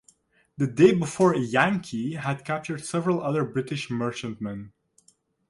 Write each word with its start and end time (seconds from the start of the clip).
The 0.57 0.65
day 0.65 0.95
before 0.95 1.35
"Yankee" 1.35 2.13
had 2.15 2.43
captured 2.43 2.83
several 2.83 3.21
other 3.21 3.45
British 3.45 3.91
merchantmen. 3.91 4.73